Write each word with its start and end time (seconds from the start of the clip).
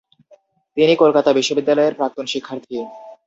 তিনি 0.77 0.93
কলকাতা 0.95 1.29
বিশ্ববিদ্যালয়ের 1.33 1.97
প্রাক্তন 1.97 2.25
শিক্ষার্থী। 2.25 2.75